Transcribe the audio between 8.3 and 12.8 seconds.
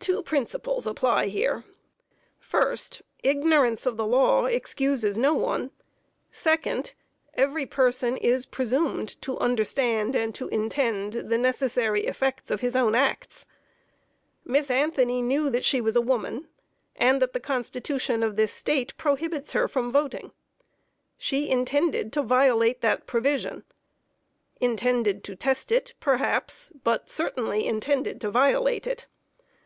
presumed to understand and to intend the necessary effects of his